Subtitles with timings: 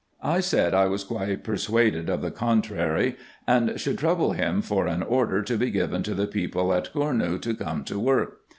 [0.23, 5.03] I said, I was quite persuaded of the contrary; and should trouble him for an
[5.03, 8.39] order to be given to the people at Gournou to come to work.